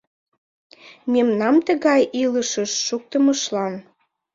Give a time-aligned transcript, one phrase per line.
[1.11, 3.73] Мемнам тыгай илышыш шуктымыштлан?!